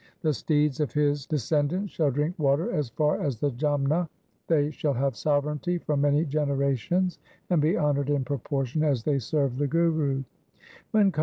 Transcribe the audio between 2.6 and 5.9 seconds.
as far as the Jamna; they shall have sovereignty